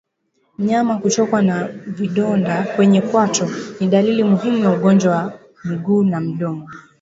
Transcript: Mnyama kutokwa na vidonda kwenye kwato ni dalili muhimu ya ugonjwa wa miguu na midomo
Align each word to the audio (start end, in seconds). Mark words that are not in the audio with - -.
Mnyama 0.57 0.97
kutokwa 0.97 1.41
na 1.41 1.67
vidonda 1.87 2.63
kwenye 2.75 3.01
kwato 3.01 3.49
ni 3.79 3.87
dalili 3.87 4.23
muhimu 4.23 4.57
ya 4.63 4.71
ugonjwa 4.71 5.11
wa 5.15 5.39
miguu 5.65 6.03
na 6.03 6.19
midomo 6.19 6.67